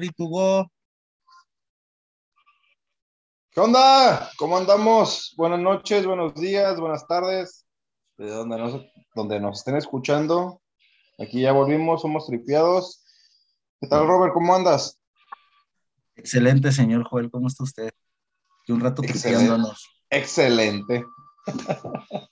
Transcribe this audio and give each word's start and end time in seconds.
Espíritu 0.00 0.28
Go. 0.30 0.72
¿Qué 3.50 3.60
onda? 3.60 4.30
¿Cómo 4.38 4.56
andamos? 4.56 5.34
Buenas 5.36 5.60
noches, 5.60 6.06
buenos 6.06 6.34
días, 6.36 6.80
buenas 6.80 7.06
tardes. 7.06 7.66
De 8.16 8.30
donde 8.30 8.56
nos, 8.56 8.80
donde 9.14 9.38
nos 9.40 9.58
estén 9.58 9.76
escuchando. 9.76 10.62
Aquí 11.18 11.42
ya 11.42 11.52
volvimos, 11.52 12.00
somos 12.00 12.26
tripiados. 12.26 13.04
¿Qué 13.78 13.88
tal, 13.88 14.06
Robert? 14.06 14.32
¿Cómo 14.32 14.54
andas? 14.54 14.98
Excelente, 16.16 16.72
señor 16.72 17.04
Joel. 17.04 17.30
¿Cómo 17.30 17.48
está 17.48 17.64
usted? 17.64 17.90
Y 18.66 18.72
un 18.72 18.80
rato 18.80 19.02
tripiándonos. 19.02 19.86
Excelente. 20.08 21.04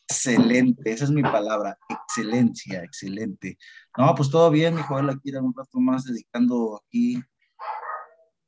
Excelente, 0.08 0.90
esa 0.90 1.04
es 1.04 1.10
mi 1.10 1.22
palabra, 1.22 1.78
excelencia, 1.88 2.82
excelente. 2.82 3.58
No, 3.96 4.14
pues 4.14 4.30
todo 4.30 4.50
bien, 4.50 4.74
mi 4.74 4.82
Joel, 4.82 5.10
aquí 5.10 5.30
era 5.30 5.42
un 5.42 5.54
rato 5.54 5.78
más 5.80 6.04
dedicando 6.04 6.80
aquí 6.86 7.22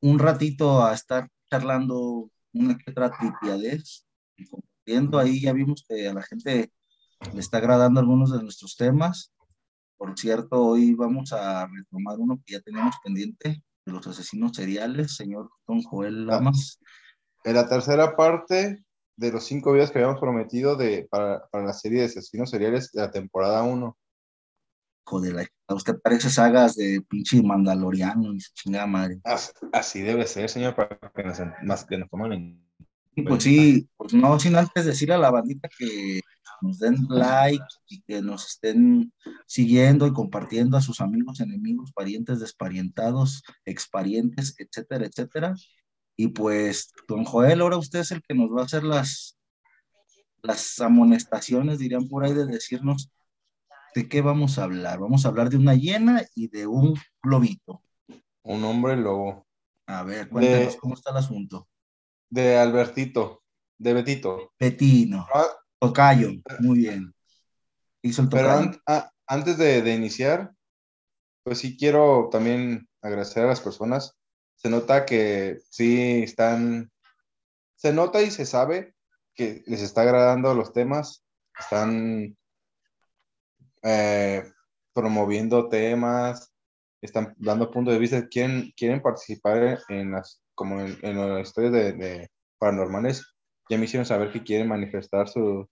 un 0.00 0.18
ratito 0.18 0.84
a 0.84 0.94
estar 0.94 1.28
charlando 1.50 2.30
una 2.52 2.77
que 2.77 2.91
otra 2.91 3.10
tripiadez 3.10 4.06
y 4.36 4.46
compartiendo. 4.46 5.18
Ahí 5.18 5.41
ya 5.41 5.52
vimos 5.52 5.84
que 5.88 6.08
a 6.08 6.14
la 6.14 6.22
gente 6.22 6.72
le 7.32 7.41
está 7.41 7.58
agradando 7.58 8.00
algunos 8.00 8.32
de 8.32 8.42
nuestros 8.42 8.77
temas. 8.77 9.32
Por 9.96 10.18
cierto, 10.18 10.62
hoy 10.62 10.94
vamos 10.94 11.32
a 11.32 11.66
retomar 11.66 12.18
uno 12.18 12.41
que 12.44 12.55
ya 12.55 12.60
teníamos 12.60 12.96
pendiente 13.05 13.62
de 13.84 13.92
los 13.92 14.06
asesinos 14.06 14.52
seriales, 14.56 15.16
señor 15.16 15.50
Don 15.66 15.82
Joel 15.82 16.27
Lamas. 16.27 16.78
En 17.44 17.55
la 17.55 17.69
tercera 17.69 18.16
parte 18.16 18.84
de 19.16 19.32
los 19.32 19.44
cinco 19.44 19.72
videos 19.72 19.91
que 19.91 19.98
habíamos 19.98 20.20
prometido 20.20 20.77
de, 20.77 21.06
para, 21.10 21.46
para 21.48 21.64
la 21.64 21.72
serie 21.74 22.00
de 22.00 22.06
asesinos 22.06 22.50
seriales 22.50 22.91
de 22.92 23.02
la 23.02 23.10
temporada 23.10 23.62
1. 23.62 23.96
Joder, 25.04 25.50
a 25.66 25.74
usted 25.74 25.98
parece 26.00 26.30
sagas 26.30 26.77
de 26.77 27.02
pinche 27.08 27.42
Mandaloriano 27.42 28.32
y 28.32 28.41
su 28.41 28.52
chingada 28.54 28.86
madre. 28.86 29.20
Así, 29.72 30.00
debe 30.00 30.27
ser, 30.27 30.48
señor, 30.48 30.74
para 30.74 30.98
que 31.14 31.22
nos, 31.24 31.38
más 31.62 31.84
que 31.84 31.98
nos 31.98 32.08
tomen 32.08 32.64
Pues 33.27 33.42
sí, 33.42 33.88
pues 33.97 34.14
no, 34.14 34.38
sin 34.38 34.56
antes 34.56 34.86
decir 34.86 35.12
a 35.12 35.19
la 35.19 35.30
bandita 35.30 35.69
que 35.77 36.20
nos 36.62 36.78
den 36.78 36.97
like 37.08 37.64
y 37.88 38.02
que 38.02 38.22
nos 38.22 38.47
estén 38.47 39.12
siguiendo 39.47 40.06
y 40.06 40.12
compartiendo 40.12 40.77
a 40.77 40.83
sus 40.83 41.00
amigos, 41.00 41.41
enemigos, 41.41 41.92
parientes, 41.92 42.41
desparientados, 42.41 43.42
exparientes, 43.64 44.55
etcétera, 44.58 45.06
etcétera. 45.06 45.55
Y 46.16 46.28
pues, 46.28 46.92
don 47.08 47.25
Joel, 47.25 47.62
ahora 47.62 47.78
usted 47.78 48.00
es 48.00 48.10
el 48.10 48.22
que 48.22 48.34
nos 48.34 48.50
va 48.50 48.62
a 48.62 48.64
hacer 48.66 48.84
las, 48.84 49.38
las 50.42 50.78
amonestaciones, 50.80 51.78
dirían 51.78 52.08
por 52.08 52.25
ahí, 52.25 52.34
de 52.34 52.47
decirnos 52.47 53.10
de 53.94 54.08
qué 54.08 54.20
vamos 54.20 54.58
a 54.58 54.64
hablar. 54.64 54.98
Vamos 54.98 55.24
a 55.24 55.28
hablar 55.28 55.50
de 55.50 55.56
una 55.56 55.74
hiena 55.74 56.22
y 56.34 56.48
de 56.48 56.66
un 56.66 56.98
globito. 57.22 57.83
Un 58.42 58.64
hombre 58.64 58.97
lobo. 58.97 59.47
A 59.86 60.02
ver, 60.02 60.28
cuéntanos 60.28 60.77
cómo 60.77 60.94
está 60.94 61.10
el 61.10 61.19
asunto. 61.19 61.69
De 62.28 62.56
Albertito, 62.56 63.42
de 63.78 63.92
Betito. 63.92 64.52
Betino. 64.58 65.27
Ah, 65.34 65.47
tocayo, 65.78 66.30
muy 66.60 66.78
bien. 66.78 67.12
Hizo 68.02 68.22
el 68.22 68.28
tocayo. 68.28 68.80
Pero 68.86 69.10
antes 69.27 69.58
de, 69.58 69.82
de 69.82 69.94
iniciar, 69.94 70.52
pues 71.42 71.58
sí 71.58 71.77
quiero 71.77 72.28
también 72.30 72.88
agradecer 73.02 73.44
a 73.44 73.48
las 73.48 73.60
personas 73.60 74.20
se 74.60 74.69
nota 74.69 75.06
que 75.06 75.58
sí 75.70 76.22
están, 76.22 76.92
se 77.77 77.94
nota 77.94 78.20
y 78.20 78.30
se 78.30 78.44
sabe 78.44 78.94
que 79.34 79.62
les 79.66 79.80
está 79.80 80.02
agradando 80.02 80.52
los 80.54 80.75
temas, 80.75 81.25
están 81.58 82.36
eh, 83.83 84.45
promoviendo 84.92 85.69
temas, 85.69 86.53
están 87.00 87.34
dando 87.39 87.70
puntos 87.70 87.95
de 87.95 88.00
vista, 88.00 88.28
quieren, 88.28 88.72
quieren 88.77 89.00
participar 89.00 89.78
en 89.89 90.12
las, 90.12 90.42
como 90.55 90.81
en, 90.81 91.17
las 91.17 91.48
historias 91.48 91.72
de, 91.72 92.31
paranormales, 92.59 93.25
ya 93.69 93.78
me 93.78 93.84
hicieron 93.84 94.05
saber 94.05 94.33
que 94.33 94.42
quieren 94.42 94.69
manifestar 94.69 95.28
su, 95.28 95.67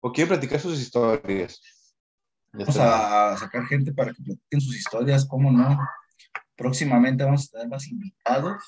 o 0.00 0.12
quieren 0.12 0.28
platicar 0.28 0.60
sus 0.60 0.80
historias. 0.80 1.60
Vamos 2.52 2.78
a 2.78 3.36
sacar 3.36 3.66
gente 3.66 3.92
para 3.92 4.14
que 4.14 4.22
platiquen 4.22 4.60
sus 4.60 4.76
historias, 4.76 5.26
¿cómo 5.26 5.50
no? 5.50 5.78
Próximamente 6.56 7.24
vamos 7.24 7.48
a 7.48 7.52
tener 7.52 7.68
más 7.68 7.86
invitados 7.88 8.62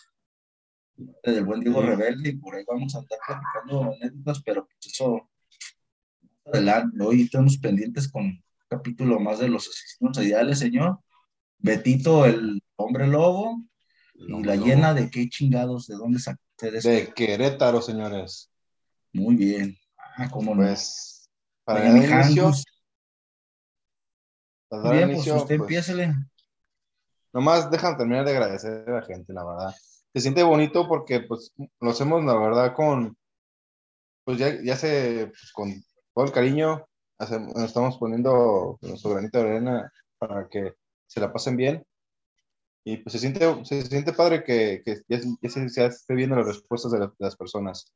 desde 1.23 1.39
el 1.39 1.45
buen 1.45 1.61
Diego 1.61 1.81
Rebelde 1.81 2.31
y 2.31 2.37
por 2.37 2.55
ahí 2.57 2.65
vamos 2.67 2.95
a 2.95 3.01
estar 3.01 3.19
platicando 3.27 3.95
anécdotas, 3.95 4.43
pero 4.43 4.67
pues 4.67 4.93
eso 4.93 5.31
adelante. 6.45 7.03
Hoy 7.03 7.23
estamos 7.23 7.57
pendientes 7.59 8.11
con 8.11 8.43
capítulo 8.69 9.19
más 9.19 9.39
de 9.39 9.49
los 9.49 9.69
asesinos 9.69 10.19
ideales, 10.19 10.59
señor. 10.59 10.99
Betito, 11.59 12.25
el 12.25 12.63
hombre 12.77 13.07
lobo, 13.07 13.63
y 14.15 14.43
la 14.43 14.57
llena 14.57 14.95
de 14.95 15.11
qué 15.11 15.29
chingados, 15.29 15.87
de 15.87 15.97
dónde 15.97 16.19
sacó 16.19 16.41
ustedes. 16.57 16.85
De 16.85 17.13
Querétaro, 17.13 17.81
señores. 17.83 18.51
Muy 19.13 19.37
bien. 19.37 19.77
Ah, 19.97 20.29
cómo 20.31 20.55
no. 20.55 20.63
Pues, 20.63 21.29
para 21.65 21.89
el 21.89 21.97
inicio. 21.97 22.53
Bien, 24.71 25.13
pues 25.13 25.27
usted 25.27 25.59
pues, 25.59 25.93
Nomás 27.33 27.71
dejan 27.71 27.97
terminar 27.97 28.25
de 28.25 28.33
agradecer 28.33 28.89
a 28.89 29.01
la 29.01 29.03
gente, 29.03 29.33
la 29.33 29.45
verdad. 29.45 29.75
Se 30.13 30.21
siente 30.21 30.43
bonito 30.43 30.89
porque 30.89 31.21
pues 31.21 31.53
lo 31.81 31.91
hacemos, 31.91 32.25
la 32.25 32.35
verdad, 32.35 32.75
con, 32.75 33.17
pues 34.25 34.39
ya, 34.39 34.63
ya 34.63 34.77
se, 34.77 35.27
pues, 35.27 35.53
con 35.53 35.73
todo 36.15 36.25
el 36.25 36.33
cariño, 36.33 36.88
hacemos, 37.19 37.55
estamos 37.57 37.99
poniendo 37.99 38.79
nuestro 38.81 39.11
granito 39.11 39.39
de 39.39 39.51
arena 39.51 39.93
para 40.19 40.49
que 40.49 40.75
se 41.07 41.21
la 41.21 41.33
pasen 41.33 41.57
bien. 41.57 41.85
Y 42.85 42.99
pues 42.99 43.13
se 43.13 43.19
siente, 43.19 43.65
se 43.65 43.83
siente 43.83 44.13
padre 44.13 44.43
que, 44.45 44.83
que 44.85 45.03
ya, 45.09 45.21
se, 45.51 45.87
esté 45.87 46.15
viendo 46.15 46.37
las 46.37 46.47
respuestas 46.47 46.93
de, 46.93 47.11
las 47.19 47.37
personas. 47.37 47.93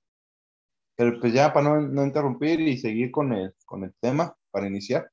Pero 0.96 1.18
pues 1.18 1.32
ya 1.32 1.52
para 1.52 1.68
no, 1.68 1.80
no, 1.80 2.04
interrumpir 2.04 2.60
y 2.60 2.76
seguir 2.76 3.10
con 3.10 3.32
el, 3.32 3.54
con 3.64 3.84
el 3.84 3.94
tema, 4.00 4.36
para 4.50 4.66
iniciar, 4.66 5.10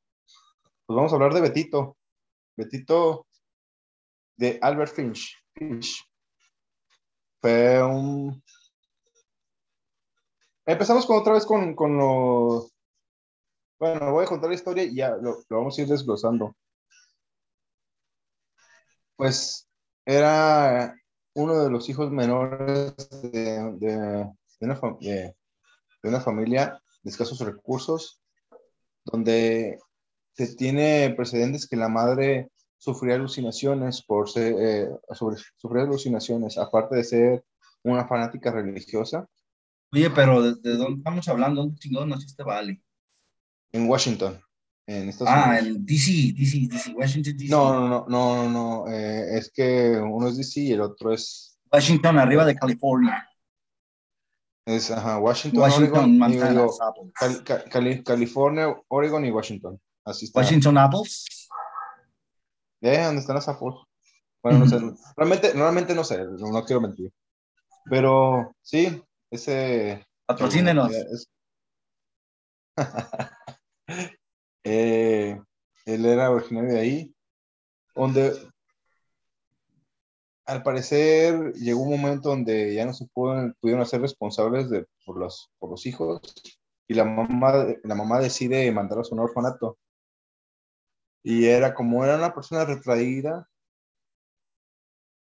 pues 0.86 0.96
vamos 0.96 1.12
a 1.12 1.16
hablar 1.16 1.34
de 1.34 1.42
Betito. 1.42 1.98
Betito 2.58 3.28
de 4.36 4.60
Albert 4.62 4.94
Finch. 4.94 5.36
Fue 7.42 7.84
un... 7.84 8.44
Empezamos 10.66 11.06
con 11.06 11.18
otra 11.18 11.34
vez 11.34 11.46
con, 11.46 11.74
con 11.76 11.98
los... 11.98 12.74
Bueno, 13.80 14.12
voy 14.12 14.26
a 14.26 14.28
contar 14.28 14.50
la 14.50 14.56
historia 14.56 14.84
y 14.84 14.96
ya 14.96 15.16
lo, 15.16 15.42
vamos 15.50 15.78
a 15.78 15.82
ir 15.82 15.88
desglosando. 15.88 16.54
Pues 19.16 19.68
era 20.06 20.96
uno 21.34 21.64
de 21.64 21.70
los 21.70 21.88
hijos 21.90 22.12
menores 22.12 22.94
de, 23.32 23.60
una, 24.60 24.76
de, 25.00 25.36
una, 26.04 26.20
familia 26.20 26.82
de 27.04 27.10
escasos 27.10 27.40
recursos, 27.40 28.22
donde 29.06 29.80
se 30.34 30.56
tiene 30.56 31.14
precedentes 31.16 31.68
que 31.68 31.78
la 31.78 31.88
madre 31.88 32.50
sufría 32.78 33.16
alucinaciones 33.16 34.02
por 34.02 34.30
ser, 34.30 34.56
eh, 34.60 34.90
alucinaciones, 35.64 36.58
aparte 36.58 36.98
de 36.98 37.04
ser 37.06 37.46
una 37.84 38.06
fanática 38.08 38.52
religiosa. 38.52 39.26
Oye, 39.94 40.10
pero 40.10 40.42
¿de, 40.42 40.76
dónde 40.78 40.98
estamos 40.98 41.28
hablando? 41.30 41.62
¿Dónde 41.62 41.80
chingón 41.80 42.10
naciste 42.10 42.44
Vale? 42.44 42.82
En 43.72 43.88
Washington. 43.88 44.42
En 44.88 45.10
Estados 45.10 45.34
ah, 45.36 45.60
en 45.60 45.86
DC, 45.86 46.34
DC, 46.36 46.68
DC, 46.68 46.94
Washington, 46.96 47.38
DC. 47.38 47.52
No, 47.52 47.74
no, 47.74 47.88
no, 47.90 48.06
no, 48.08 48.50
no, 48.50 48.88
eh, 48.92 49.38
es 49.38 49.52
que 49.52 49.92
uno 49.92 50.28
es 50.28 50.38
DC 50.38 50.62
y 50.62 50.72
el 50.72 50.82
otro 50.82 51.14
es... 51.14 51.60
Washington, 51.72 52.18
arriba 52.18 52.44
de 52.44 52.56
California. 52.56 53.30
Es, 54.66 54.90
ajá, 54.90 55.20
Washington, 55.20 55.62
Washington 55.62 56.18
Montana, 56.18 56.68
California, 58.04 58.76
Oregon 58.88 59.26
y 59.26 59.32
Washington. 59.32 59.80
Así 60.04 60.26
está. 60.26 60.40
Washington 60.40 60.78
Apples. 60.78 61.26
¿Eh? 62.82 63.04
¿Dónde 63.04 63.22
están 63.22 63.36
las 63.36 63.48
Bueno, 63.60 64.60
no 64.60 64.68
sé. 64.68 64.80
Realmente, 65.16 65.54
realmente 65.54 65.94
no 65.94 66.04
sé, 66.04 66.24
no, 66.24 66.64
quiero 66.66 66.82
mentir. 66.82 67.12
Pero 67.86 68.56
sí, 68.62 69.04
ese. 69.30 70.06
Patrocínenos. 70.26 70.92
Eh, 74.64 75.40
él 75.86 76.06
era 76.06 76.32
originario 76.32 76.74
de 76.74 76.80
ahí, 76.80 77.16
donde 77.96 78.34
al 80.46 80.64
parecer 80.64 81.54
llegó 81.54 81.82
un 81.82 81.92
momento 82.02 82.30
donde 82.30 82.74
ya 82.74 82.86
no 82.86 82.94
se 82.94 83.08
pudieron, 83.08 83.56
pudieron 83.60 83.84
hacer 83.84 84.02
responsables 84.02 84.70
de, 84.70 84.86
por, 85.06 85.18
los, 85.18 85.50
por 85.60 85.70
los 85.70 85.86
hijos 85.86 86.22
y 86.90 86.96
la 86.96 87.06
mamá, 87.06 87.68
la 87.84 87.96
mamá 87.96 88.20
decide 88.20 88.72
mandarlos 88.72 89.12
a 89.12 89.16
un 89.16 89.22
orfanato. 89.22 89.78
Y 91.22 91.46
era 91.46 91.74
como 91.76 92.04
era 92.04 92.18
una 92.18 92.34
persona 92.34 92.66
retraída, 92.66 93.48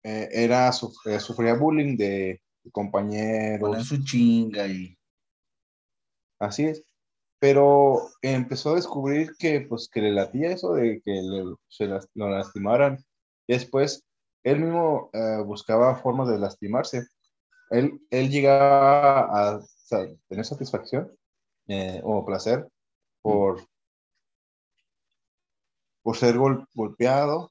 eh, 0.02 0.28
era, 0.32 0.68
eh, 0.68 1.20
sufría 1.20 1.54
bullying 1.54 1.96
de, 1.96 2.40
compañeros. 2.72 3.68
Con 3.68 3.84
su 3.84 4.02
chinga 4.02 4.66
y... 4.66 4.96
Así 6.38 6.64
es. 6.64 6.82
Pero 7.40 8.08
empezó 8.22 8.70
a 8.70 8.76
descubrir 8.76 9.32
que, 9.38 9.60
pues, 9.60 9.88
que 9.88 10.00
le 10.00 10.12
latía 10.12 10.50
eso 10.50 10.74
de 10.74 11.00
que 11.04 11.22
se 11.68 11.86
lo 11.86 12.30
lastimaran. 12.30 12.98
Y 13.46 13.54
después 13.54 14.04
él 14.42 14.60
mismo 14.60 15.10
eh, 15.12 15.42
buscaba 15.44 15.96
formas 15.96 16.28
de 16.28 16.38
lastimarse. 16.38 17.06
Él, 17.70 18.00
él 18.10 18.30
llegaba 18.30 19.56
a, 19.56 19.60
tener 20.28 20.44
satisfacción 20.44 21.10
eh, 21.66 22.00
o 22.04 22.24
placer 22.24 22.68
por, 23.22 23.62
por 26.02 26.16
ser 26.16 26.36
golpeado 26.36 27.50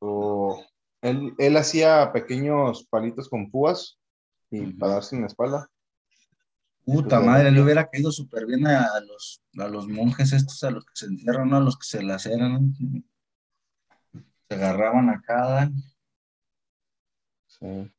o 0.00 0.62
él, 1.00 1.34
él, 1.38 1.56
hacía 1.56 2.12
pequeños 2.12 2.86
palitos 2.88 3.28
con 3.28 3.50
púas 3.50 3.98
y 4.50 4.72
para 4.74 4.94
darse 4.94 5.16
en 5.16 5.22
la 5.22 5.28
espalda. 5.28 5.68
Puta 6.84 7.20
madre, 7.20 7.52
le 7.52 7.62
hubiera 7.62 7.88
caído 7.88 8.10
súper 8.10 8.44
bien 8.44 8.66
a 8.66 9.00
los, 9.00 9.40
a 9.58 9.68
los 9.68 9.86
monjes 9.86 10.32
estos, 10.32 10.64
a 10.64 10.70
los 10.70 10.84
que 10.84 10.92
se 10.94 11.06
entierran, 11.06 11.54
a 11.54 11.60
los 11.60 11.78
que 11.78 11.86
se 11.86 12.02
laceran, 12.02 12.74
se 14.48 14.54
agarraban 14.54 15.08
a 15.10 15.22
cada. 15.22 15.70
Sí. 17.46 17.92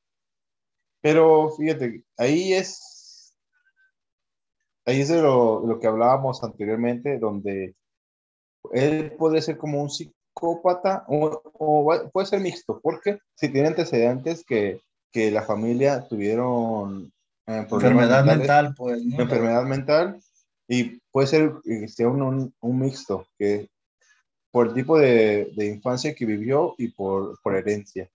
Pero 0.99 1.49
fíjate, 1.51 2.03
ahí 2.17 2.53
es, 2.53 3.37
ahí 4.85 4.99
es 4.99 5.07
de 5.07 5.21
lo, 5.21 5.65
lo 5.65 5.79
que 5.79 5.87
hablábamos 5.87 6.43
anteriormente, 6.43 7.19
donde 7.19 7.75
él 8.73 9.13
puede 9.17 9.41
ser 9.41 9.57
como 9.57 9.81
un 9.81 9.89
psicópata 9.89 11.05
o, 11.07 12.11
puede 12.11 12.27
ser 12.27 12.41
mixto, 12.41 12.81
porque 12.81 13.19
si 13.35 13.49
tiene 13.49 13.69
antecedentes 13.69 14.43
que, 14.43 14.81
que 15.11 15.31
la 15.31 15.43
familia 15.43 16.05
tuvieron 16.07 17.12
eh, 17.47 17.67
enfermedad 17.69 18.25
mental, 18.25 18.73
pues. 18.75 19.01
Enfermedad 19.01 19.63
mental 19.63 20.19
y 20.67 20.99
puede 21.11 21.27
ser 21.27 21.53
sea 21.87 22.07
un, 22.07 22.53
un, 22.59 22.79
mixto, 22.79 23.27
que 23.37 23.69
por 24.51 24.67
el 24.67 24.73
tipo 24.73 24.97
de, 24.97 25.51
de, 25.55 25.67
infancia 25.67 26.15
que 26.15 26.25
vivió 26.25 26.75
y 26.77 26.89
por, 26.89 27.39
por 27.41 27.55
herencia. 27.55 28.09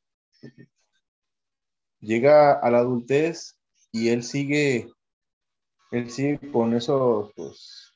Llega 2.00 2.52
a 2.52 2.70
la 2.70 2.78
adultez 2.78 3.58
y 3.92 4.08
él 4.08 4.22
sigue, 4.22 4.88
él 5.90 6.10
sigue 6.10 6.50
con 6.52 6.74
esos, 6.74 7.32
pues, 7.34 7.92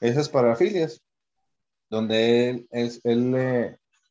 esas 0.00 0.28
parafilias, 0.28 1.02
donde 1.90 2.50
él, 2.50 2.68
él, 2.70 3.00
él, 3.04 3.30
le, 3.32 3.66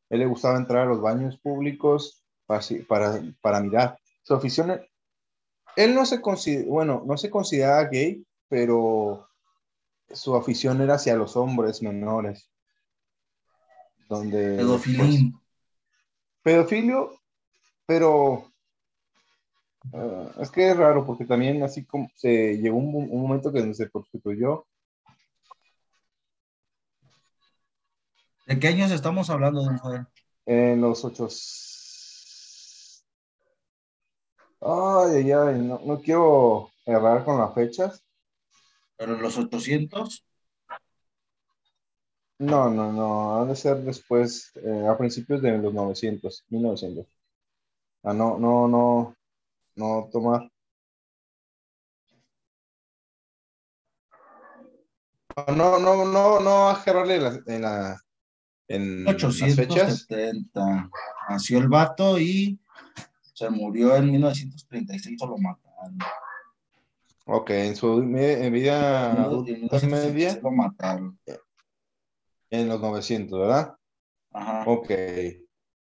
él 0.09 0.19
le 0.19 0.25
gustaba 0.25 0.57
entrar 0.57 0.83
a 0.83 0.89
los 0.89 1.01
baños 1.01 1.39
públicos 1.39 2.23
para, 2.45 2.61
para, 2.87 3.21
para 3.41 3.61
mirar. 3.61 3.97
Su 4.23 4.33
afición 4.33 4.81
él 5.75 5.95
no 5.95 6.05
se 6.05 6.21
considera, 6.21 6.65
bueno, 6.67 7.03
no 7.05 7.17
se 7.17 7.29
considera 7.29 7.83
gay, 7.85 8.25
pero 8.47 9.27
su 10.11 10.35
afición 10.35 10.81
era 10.81 10.95
hacia 10.95 11.15
los 11.15 11.35
hombres 11.35 11.81
menores. 11.81 12.49
Donde, 14.09 14.57
Pedofilín. 14.57 15.31
Pues, 15.31 15.43
pedofilio, 16.43 17.19
pero 17.85 18.51
eh, 19.91 20.31
es 20.39 20.51
que 20.51 20.69
es 20.69 20.77
raro 20.77 21.05
porque 21.05 21.25
también 21.25 21.63
así 21.63 21.85
como 21.85 22.09
se 22.15 22.57
llegó 22.57 22.77
un, 22.77 23.09
momento 23.09 23.51
que 23.51 23.73
se 23.73 23.89
prostituyó. 23.89 24.65
¿De 28.45 28.59
qué 28.59 28.67
años 28.67 28.91
estamos 28.91 29.29
hablando, 29.29 29.63
don 29.63 29.77
Joder? 29.77 30.05
En 30.45 30.81
los 30.81 31.05
ocho, 31.05 31.29
Ay, 34.65 35.15
ay, 35.15 35.31
ay, 35.31 35.60
no, 35.60 35.81
no 35.83 36.00
quiero 36.00 36.71
errar 36.86 37.25
con 37.25 37.38
las 37.38 37.54
fechas. 37.54 38.01
¿Pero 38.95 39.18
los 39.18 39.38
800? 39.38 40.25
No, 42.39 42.69
no, 42.69 42.92
no, 42.92 43.42
ha 43.42 43.45
de 43.45 43.56
ser 43.56 43.77
después, 43.83 44.51
eh, 44.56 44.88
a 44.88 44.98
principios 44.98 45.42
de 45.42 45.57
los 45.57 45.74
900, 45.74 46.45
1900. 46.50 47.06
Ah, 48.04 48.13
no, 48.13 48.38
no, 48.38 48.68
no, 48.68 49.15
no 49.75 50.10
tomar. 50.12 50.50
No, 55.48 55.80
no, 55.80 56.06
no, 56.06 56.39
no 56.39 56.69
a 56.69 56.83
en 56.86 57.24
la, 57.24 57.42
en, 57.48 57.62
la, 57.62 58.01
en 58.68 59.07
870. 59.07 60.89
Nació 61.30 61.57
el 61.59 61.68
vato 61.68 62.19
y 62.19 62.59
se 63.44 63.50
murió 63.50 63.95
en 63.98 64.10
1936 64.10 65.22
o 65.22 65.28
lo 65.28 65.38
mataron. 65.38 65.98
Ok, 67.25 67.50
en 67.50 67.75
su 67.75 68.01
vida 68.01 68.50
media 69.84 70.40
lo 70.42 70.51
mataron. 70.51 71.19
En 72.50 72.69
los 72.69 72.80
900, 72.80 73.40
¿verdad? 73.40 73.75
Ajá. 74.31 74.63
Ok. 74.66 74.92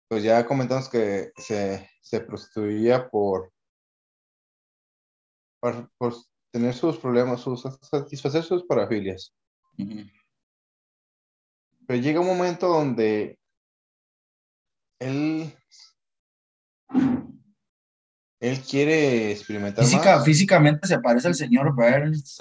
Pues 0.09 0.23
ya 0.23 0.47
comentamos 0.47 0.89
que 0.89 1.33
se, 1.37 1.89
se 2.03 2.21
prostituía 2.21 3.09
por, 3.09 3.53
por, 5.61 6.15
tener 6.51 6.75
sus 6.75 6.99
problemas, 6.99 7.41
sus, 7.41 7.63
satisfacer 7.63 8.43
sus 8.43 8.65
parafilias. 8.65 9.35
Pero 11.87 12.03
llega 12.03 12.21
un 12.21 12.27
momento 12.27 12.69
donde 12.69 13.39
él 14.99 15.55
él 18.41 18.61
quiere 18.61 19.33
experimentar 19.33 19.85
más. 19.85 20.25
Físicamente 20.25 20.87
se 20.87 20.99
parece 21.01 21.29
al 21.29 21.35
señor 21.35 21.75
Burns. 21.75 22.39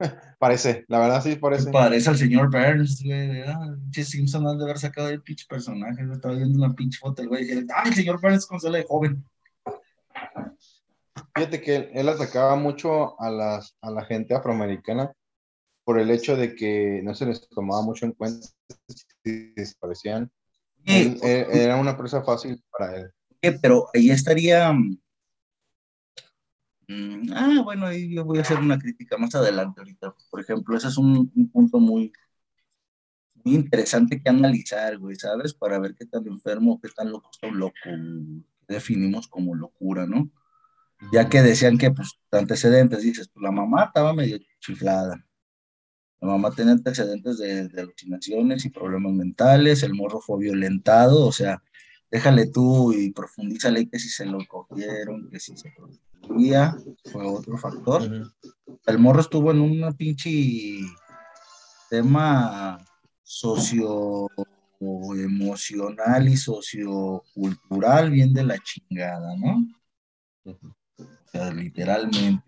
parece, 0.38 0.84
la 0.88 0.98
verdad 1.00 1.22
sí 1.22 1.36
parece. 1.36 1.70
parece 1.70 2.10
al 2.10 2.18
señor 2.18 2.50
Burns, 2.50 3.02
güey. 3.02 3.44
Pinche 3.80 4.04
Simpson 4.04 4.46
ha 4.46 4.54
de 4.54 4.64
haber 4.64 4.78
sacado 4.78 5.08
el 5.08 5.22
pinche 5.22 5.46
personaje. 5.48 6.02
Estaba 6.12 6.34
viendo 6.34 6.62
una 6.62 6.74
pinche 6.74 6.98
foto 6.98 7.22
del 7.22 7.28
güey 7.28 7.50
¡ay, 7.50 7.88
el 7.88 7.94
señor 7.94 8.20
Burns 8.20 8.46
con 8.46 8.58
de 8.58 8.84
joven! 8.84 9.24
Fíjate 11.34 11.60
que 11.60 11.90
él, 11.94 12.08
atacaba 12.08 12.56
mucho 12.56 13.20
a, 13.20 13.30
las, 13.30 13.76
a 13.80 13.90
la 13.90 14.04
gente 14.04 14.34
afroamericana 14.34 15.12
por 15.84 15.98
el 15.98 16.10
hecho 16.10 16.36
de 16.36 16.54
que 16.54 17.00
no 17.02 17.14
se 17.14 17.26
les 17.26 17.48
tomaba 17.48 17.80
mucho 17.82 18.04
en 18.04 18.12
cuenta 18.12 18.46
si 19.24 19.52
desaparecían. 19.56 20.30
era 20.84 21.76
una 21.76 21.96
presa 21.96 22.22
fácil 22.22 22.62
para 22.70 22.96
él 22.96 23.12
pero 23.40 23.88
ahí 23.94 24.10
estaría. 24.10 24.72
Mm, 26.88 27.32
ah, 27.34 27.60
bueno, 27.64 27.86
ahí 27.86 28.14
yo 28.14 28.24
voy 28.24 28.38
a 28.38 28.42
hacer 28.42 28.58
una 28.58 28.78
crítica 28.78 29.18
más 29.18 29.34
adelante 29.34 29.80
ahorita. 29.80 30.14
Por 30.30 30.40
ejemplo, 30.40 30.76
ese 30.76 30.88
es 30.88 30.96
un, 30.96 31.30
punto 31.52 31.78
muy, 31.78 32.12
muy 33.44 33.54
interesante 33.54 34.20
que 34.22 34.28
analizar, 34.28 34.98
güey, 34.98 35.16
¿sabes? 35.16 35.54
Para 35.54 35.78
ver 35.78 35.94
qué 35.94 36.06
tan 36.06 36.26
enfermo, 36.26 36.80
qué 36.80 36.88
tan 36.88 37.10
loco 37.10 37.30
está 37.32 37.48
un 37.48 37.58
loco. 37.58 37.74
Definimos 38.66 39.28
como 39.28 39.54
locura, 39.54 40.06
¿no? 40.06 40.30
Ya 41.12 41.28
que 41.28 41.42
decían 41.42 41.78
que, 41.78 41.90
pues, 41.90 42.18
antecedentes, 42.32 43.02
dices, 43.02 43.28
pues 43.28 43.42
la 43.42 43.52
mamá 43.52 43.84
estaba 43.84 44.12
medio 44.14 44.38
chiflada. 44.60 45.24
La 46.20 46.28
mamá 46.28 46.50
tenía 46.50 46.72
antecedentes 46.72 47.38
de, 47.38 47.68
de 47.68 47.80
alucinaciones 47.80 48.64
y 48.64 48.70
problemas 48.70 49.12
mentales, 49.12 49.82
el 49.84 49.94
morro 49.94 50.20
fue 50.20 50.40
violentado, 50.40 51.26
o 51.26 51.32
sea, 51.32 51.62
déjale 52.10 52.46
tú 52.46 52.92
y 52.92 53.12
profundízale 53.12 53.88
que 53.88 53.98
si 53.98 54.08
se 54.08 54.26
lo 54.26 54.38
cogieron, 54.46 55.28
que 55.30 55.40
si 55.40 55.56
se 55.56 55.70
prostituía, 55.76 56.76
fue 57.12 57.26
otro 57.26 57.58
factor. 57.58 58.32
El 58.86 58.98
morro 58.98 59.20
estuvo 59.20 59.50
en 59.50 59.60
un 59.60 59.94
pinche 59.94 60.80
tema 61.90 62.78
socio 63.22 64.28
emocional 64.80 66.28
y 66.28 66.36
sociocultural 66.36 68.10
bien 68.10 68.32
de 68.32 68.44
la 68.44 68.58
chingada, 68.58 69.36
¿no? 69.36 69.66
O 70.44 71.30
sea, 71.30 71.50
literalmente. 71.52 72.44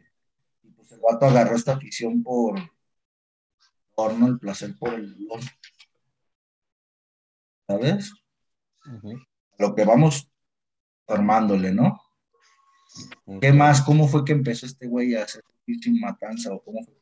Y 0.62 0.70
pues 0.70 0.92
el 0.92 1.00
vato 1.00 1.26
agarró 1.26 1.56
esta 1.56 1.72
afición 1.72 2.22
por 2.22 2.58
porno, 3.94 4.28
el 4.28 4.38
placer 4.38 4.74
por 4.78 4.94
el 4.94 5.14
dolor. 5.14 5.40
¿Sabes? 7.66 8.12
Lo 9.60 9.74
que 9.74 9.84
vamos 9.84 10.28
armándole, 11.06 11.72
¿no? 11.72 12.00
¿Qué 13.40 13.52
más? 13.52 13.82
¿Cómo 13.82 14.08
fue 14.08 14.24
que 14.24 14.32
empezó 14.32 14.66
este 14.66 14.86
güey 14.86 15.14
a 15.14 15.24
hacer 15.24 15.44
sin 15.66 16.00
matanza? 16.00 16.52
¿O 16.52 16.60
cómo 16.62 16.80
fue 16.82 16.94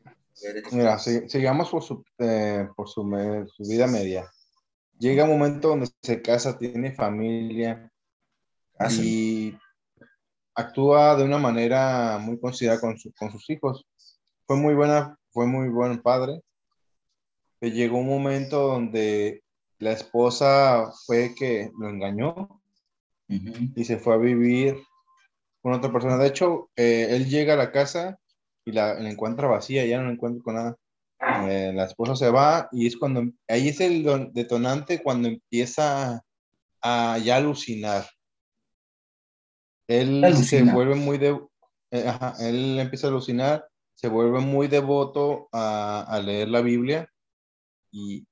Mira, 0.72 0.98
sigamos 0.98 1.70
por, 1.70 1.82
su, 1.82 2.04
eh, 2.18 2.68
por 2.76 2.88
su, 2.88 3.02
su, 3.56 3.62
vida 3.68 3.86
media. 3.86 4.30
Llega 4.98 5.24
un 5.24 5.30
momento 5.30 5.68
donde 5.68 5.88
se 6.02 6.22
casa, 6.22 6.58
tiene 6.58 6.92
familia 6.92 7.90
y 8.90 9.56
actúa 10.54 11.16
de 11.16 11.24
una 11.24 11.38
manera 11.38 12.18
muy 12.18 12.38
considerada 12.38 12.80
con, 12.80 12.96
con 13.18 13.32
sus 13.32 13.50
hijos. 13.50 13.84
Fue 14.46 14.56
muy 14.56 14.74
buena, 14.74 15.18
fue 15.30 15.46
muy 15.46 15.68
buen 15.68 16.00
padre. 16.02 16.40
llegó 17.60 17.98
un 17.98 18.08
momento 18.08 18.68
donde 18.68 19.42
la 19.78 19.92
esposa 19.92 20.90
fue 21.06 21.34
que 21.34 21.70
lo 21.78 21.88
engañó 21.88 22.60
y 23.28 23.84
se 23.84 23.98
fue 23.98 24.14
a 24.14 24.18
vivir 24.18 24.76
con 25.62 25.72
otra 25.72 25.92
persona. 25.92 26.16
De 26.16 26.28
hecho, 26.28 26.70
eh, 26.76 27.08
él 27.10 27.28
llega 27.28 27.54
a 27.54 27.58
la 27.58 27.72
casa 27.72 28.18
y 28.64 28.72
la, 28.72 28.98
encuentra 29.08 29.48
vacía, 29.48 29.84
ya 29.86 29.98
no 29.98 30.04
la 30.04 30.12
encuentra 30.12 30.42
con 30.42 30.54
nada. 30.54 30.76
Eh, 31.48 31.72
la 31.74 31.84
esposa 31.84 32.14
se 32.16 32.30
va 32.30 32.68
y 32.70 32.86
es 32.86 32.96
cuando, 32.96 33.22
ahí 33.48 33.68
es 33.68 33.80
el 33.80 34.30
detonante 34.32 35.02
cuando 35.02 35.28
empieza 35.28 36.22
a 36.80 37.18
ya 37.18 37.36
alucinar. 37.36 38.06
Él 39.88 40.36
se 40.36 40.62
vuelve 40.62 40.94
muy 40.94 41.18
de, 41.18 41.40
eh, 41.90 42.12
él 42.40 42.78
empieza 42.78 43.06
a 43.06 43.10
alucinar, 43.10 43.66
se 43.94 44.08
vuelve 44.08 44.40
muy 44.40 44.68
devoto 44.68 45.48
a, 45.52 46.20
leer 46.22 46.48
la 46.48 46.60
Biblia 46.60 47.08
y, 47.90 48.26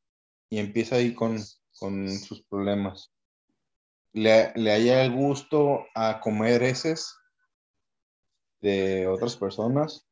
empieza 0.50 0.96
ahí 0.96 1.14
con, 1.14 1.38
con 1.78 2.08
sus 2.18 2.42
problemas. 2.42 3.12
Le, 4.12 4.52
le 4.54 4.72
haya 4.72 5.04
el 5.04 5.12
gusto 5.12 5.84
a 5.94 6.20
comer 6.20 6.62
heces 6.62 7.16
de 8.60 9.06
otras 9.06 9.36
personas. 9.36 10.06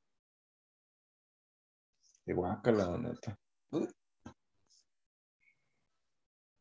Igual 2.26 2.60
que 2.62 2.72
la 2.72 2.96
neta. 2.98 3.38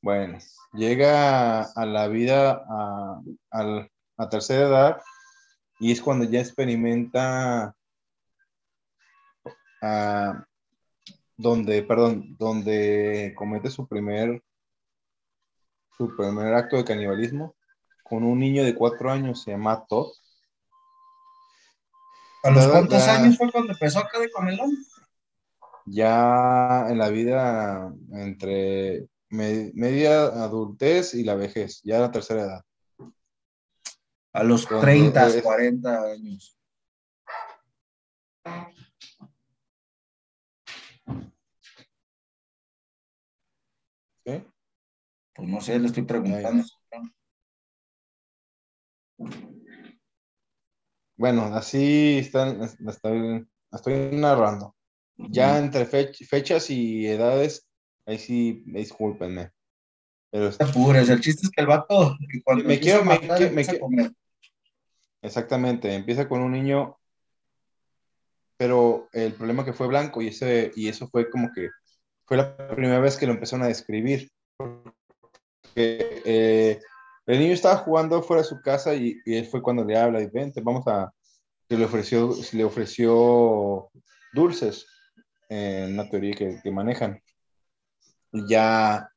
Bueno, 0.04 0.38
llega 0.74 1.62
a 1.62 1.86
la 1.86 2.10
vida 2.10 2.66
a, 2.68 3.22
a, 4.18 4.30
tercera 4.30 4.68
edad 4.68 5.02
y 5.80 5.94
es 5.94 6.02
cuando 6.02 6.26
ya 6.26 6.42
experimenta 6.42 7.74
donde, 11.38 11.84
perdón, 11.84 12.36
donde 12.38 13.34
comete 13.36 13.70
su 13.70 13.88
primer 13.88 14.42
su 15.98 16.16
primer 16.16 16.54
acto 16.54 16.78
de 16.78 16.86
canibalismo 16.86 17.56
con 18.04 18.24
un 18.24 18.40
niño 18.40 18.64
de 18.64 18.76
cuatro 18.76 19.12
años, 19.12 19.44
se 19.44 19.52
llama 19.52 19.86
Todd. 19.88 20.12
¿A 22.44 22.52
los 22.52 22.68
cuántos 22.68 23.08
años 23.08 23.38
fue 23.38 23.52
cuando 23.52 23.72
empezó 23.72 24.00
acá 24.00 24.20
de 24.20 24.30
comelón? 24.30 24.72
Ya 25.86 26.88
en 26.90 26.98
la 26.98 27.10
vida 27.10 27.94
entre 28.12 29.08
media 29.30 30.26
adultez 30.26 31.14
y 31.16 31.24
la 31.24 31.36
vejez, 31.36 31.82
ya 31.84 32.00
la 32.00 32.12
tercera 32.12 32.42
edad. 32.42 32.66
A 34.34 34.44
los 34.44 34.68
30, 34.68 35.42
40 35.42 36.04
años. 36.12 36.58
Pues 45.34 45.50
no 45.50 45.62
sé, 45.62 45.80
le 45.80 45.88
estoy 45.88 46.04
preguntando. 46.04 46.64
Bueno, 51.16 51.44
así 51.54 52.20
están, 52.20 52.62
estoy, 52.62 53.48
estoy 53.72 54.10
narrando. 54.12 54.76
Ya 55.16 55.60
entre 55.60 55.86
fechas 55.86 56.70
y 56.70 57.08
edades 57.08 57.68
Ahí 58.06 58.18
sí, 58.18 58.64
discúlpenme. 58.66 59.52
Pero 60.30 60.50
apures, 60.60 61.10
el 61.10 61.22
chiste 61.22 61.46
es 61.46 61.52
que 61.52 61.62
el 61.62 61.68
vato 61.68 62.18
cuando 62.44 62.66
me 62.66 62.80
quiero, 62.80 63.06
me, 63.06 63.20
comer. 63.80 64.12
Exactamente, 65.22 65.94
empieza 65.94 66.28
con 66.28 66.42
un 66.42 66.52
niño, 66.52 66.98
pero 68.58 69.10
el 69.14 69.34
problema 69.34 69.64
que 69.64 69.74
fue 69.74 69.88
blanco 69.88 70.22
y 70.22 70.28
ese 70.28 70.72
y 70.76 70.88
eso 70.90 71.08
fue 71.08 71.30
como 71.30 71.52
que 71.54 71.70
fue 72.26 72.38
la 72.38 72.58
primera 72.76 73.00
vez 73.00 73.16
que 73.16 73.28
lo 73.28 73.34
empezaron 73.34 73.64
a 73.64 73.70
describir. 73.70 74.32
Eh, 75.76 76.80
el 77.26 77.40
niño 77.40 77.54
estaba 77.54 77.78
jugando 77.78 78.22
fuera 78.22 78.42
de 78.42 78.48
su 78.48 78.62
casa 78.62 78.94
y, 78.96 79.18
él 79.26 79.46
fue 79.46 79.62
cuando 79.62 79.84
le 79.84 79.98
habla 79.98 80.22
y 80.22 80.28
vente, 80.28 80.62
vamos 80.62 80.88
a 80.88 81.12
se 81.70 81.78
le 81.78 81.86
ofreció 81.86 82.36
le 82.52 82.64
ofreció 82.66 83.90
dulces 84.34 84.86
en 85.50 85.94
una 85.94 86.10
teoría 86.10 86.36
que, 86.36 86.60
que 86.62 86.72
manejan 86.72 87.20
ya 88.34 89.10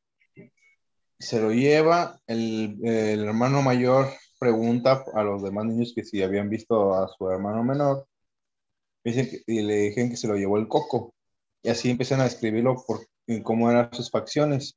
se 1.18 1.40
lo 1.40 1.52
lleva, 1.52 2.20
el, 2.26 2.78
hermano 2.84 3.62
mayor 3.62 4.08
pregunta 4.38 5.04
a 5.14 5.22
los 5.22 5.42
demás 5.42 5.64
niños 5.64 5.92
que 5.94 6.04
si 6.04 6.22
habían 6.22 6.50
visto 6.50 6.94
a 6.94 7.08
su 7.08 7.28
hermano 7.30 7.64
menor, 7.64 8.06
y 9.02 9.62
le 9.62 9.76
dijeron 9.76 10.10
que 10.10 10.16
se 10.16 10.28
lo 10.28 10.36
llevó 10.36 10.58
el 10.58 10.68
coco, 10.68 11.14
y 11.62 11.70
así 11.70 11.90
empiezan 11.90 12.20
a 12.20 12.24
describirlo 12.24 12.76
por 12.86 13.06
cómo 13.42 13.70
eran 13.70 13.92
sus 13.92 14.10
facciones. 14.10 14.76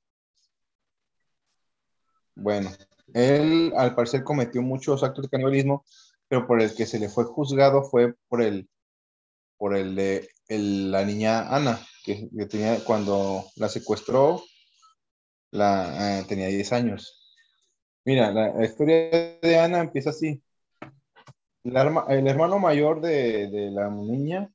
Bueno, 2.42 2.72
él 3.14 3.74
al 3.76 3.96
parecer 3.96 4.24
cometió 4.24 4.62
muchos 4.62 5.04
actos 5.04 5.24
de 5.24 5.30
canibalismo, 5.30 5.84
pero 6.28 6.48
por 6.48 6.62
el 6.62 6.74
que 6.74 6.86
se 6.86 7.00
le 7.00 7.10
fue 7.10 7.26
juzgado 7.26 7.84
fue 7.84 8.16
por 8.30 8.42
el, 8.42 8.70
por 9.58 9.76
el 9.76 9.96
de 9.96 10.30
la 10.48 11.04
niña 11.04 11.54
Ana, 11.54 11.80
que, 12.04 12.30
tenía 12.50 12.84
cuando 12.86 13.46
la 13.58 13.68
secuestró, 13.68 14.44
la, 15.52 16.20
eh, 16.20 16.26
tenía 16.28 16.48
10 16.48 16.74
años. 16.74 17.38
Mira, 18.06 18.32
la, 18.32 18.64
historia 18.64 19.38
de 19.42 19.60
Ana 19.60 19.80
empieza 19.80 20.12
así. 20.12 20.42
el 21.64 22.28
hermano 22.28 22.60
mayor 22.60 23.02
de, 23.02 23.70
la 23.72 23.90
niña 23.90 24.50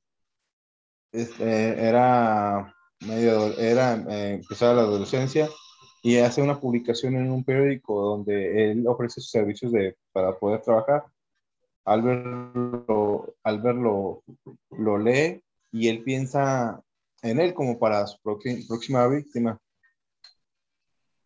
este, 1.12 1.86
era 1.86 2.74
medio, 3.00 3.56
era, 3.58 3.94
eh, 4.08 4.34
empezaba 4.40 4.74
la 4.74 4.82
adolescencia 4.82 5.48
y 6.04 6.18
hace 6.18 6.42
una 6.42 6.60
publicación 6.60 7.16
en 7.16 7.30
un 7.30 7.42
periódico 7.42 7.98
donde 7.98 8.70
él 8.70 8.86
ofrece 8.86 9.22
sus 9.22 9.30
servicios 9.30 9.72
de, 9.72 9.96
para 10.12 10.38
poder 10.38 10.60
trabajar. 10.60 11.06
Al 11.86 12.02
verlo, 12.02 13.34
al 13.42 13.62
verlo, 13.62 14.22
lo 14.72 14.98
lee 14.98 15.42
y 15.72 15.88
él 15.88 16.02
piensa 16.02 16.82
en 17.22 17.40
él 17.40 17.54
como 17.54 17.78
para 17.78 18.06
su 18.06 18.18
próxima 18.20 19.08
víctima. 19.08 19.58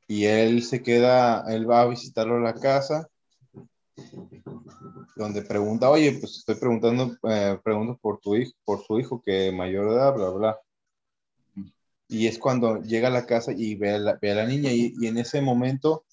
Y 0.07 0.27
él 0.27 0.63
se 0.63 0.81
queda, 0.81 1.43
él 1.53 1.69
va 1.69 1.81
a 1.83 1.89
visitarlo 1.89 2.37
a 2.37 2.41
la 2.41 2.55
casa, 2.55 3.09
donde 5.17 5.43
pregunta, 5.43 5.91
oye, 5.91 6.13
pues 6.21 6.37
estoy 6.37 6.55
preguntando, 6.55 7.17
eh, 7.29 7.59
pregunto 7.65 7.99
por 8.01 8.21
tu 8.21 8.37
hijo, 8.37 8.53
por 8.65 8.85
su 8.85 9.01
hijo 9.01 9.21
que 9.27 9.51
mayor 9.51 9.91
de 9.91 9.97
edad, 9.97 10.15
bla, 10.15 10.31
bla. 10.31 10.59
Y 12.09 12.27
es 12.27 12.39
cuando 12.39 12.83
llega 12.83 13.09
a 13.09 13.11
la 13.11 13.27
casa 13.27 13.53
y 13.57 13.75
ve 13.77 13.91
a 13.95 13.99
la, 13.99 14.47
niña 14.47 14.73
y, 14.73 14.95
en 15.07 15.19
ese 15.19 15.43
momento 15.43 16.05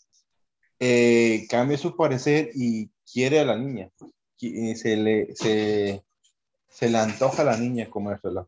eh, 0.80 1.48
cambia 1.50 1.78
su 1.78 1.96
parecer 1.96 2.52
y 2.54 2.90
quiere 3.12 3.40
a 3.40 3.46
la 3.46 3.58
niña. 3.58 3.90
Se 4.38 4.98
le, 4.98 5.34
se, 5.36 6.04
le 6.90 6.98
antoja 6.98 7.42
a 7.44 7.46
la 7.46 7.58
niña 7.58 7.90
comérsela. 7.90 8.48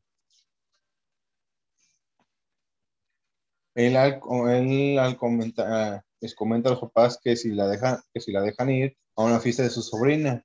Él 3.75 3.95
al, 3.95 4.19
él 4.49 4.99
al 4.99 5.17
comentar, 5.17 6.03
les 6.19 6.35
comenta 6.35 6.69
a 6.69 6.71
los 6.73 6.81
papás 6.81 7.19
que 7.23 7.35
si, 7.35 7.51
la 7.51 7.67
dejan, 7.67 7.99
que 8.13 8.19
si 8.19 8.31
la 8.31 8.41
dejan 8.41 8.69
ir 8.71 8.97
a 9.15 9.23
una 9.23 9.39
fiesta 9.39 9.63
de 9.63 9.69
su 9.69 9.81
sobrina, 9.81 10.43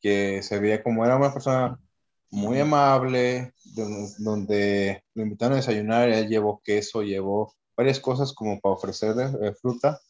que 0.00 0.42
se 0.42 0.58
veía 0.58 0.82
como 0.82 1.04
era 1.04 1.16
una 1.16 1.32
persona 1.32 1.78
muy 2.32 2.58
amable, 2.58 3.52
donde, 4.18 5.04
lo 5.14 5.22
invitaron 5.22 5.52
a 5.52 5.56
desayunar, 5.56 6.08
él 6.08 6.28
llevó 6.28 6.62
queso, 6.64 7.02
llevó 7.02 7.54
varias 7.76 8.00
cosas 8.00 8.32
como 8.32 8.58
para 8.58 8.74
ofrecerle 8.74 9.24
eh, 9.42 9.52
fruta, 9.54 10.00